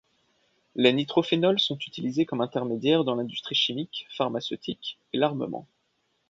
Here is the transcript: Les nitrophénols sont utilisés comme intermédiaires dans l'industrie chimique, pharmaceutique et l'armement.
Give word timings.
Les 0.73 0.93
nitrophénols 0.93 1.59
sont 1.59 1.77
utilisés 1.77 2.25
comme 2.25 2.41
intermédiaires 2.41 3.03
dans 3.03 3.13
l'industrie 3.13 3.53
chimique, 3.53 4.07
pharmaceutique 4.09 4.97
et 5.13 5.17
l'armement. 5.19 5.67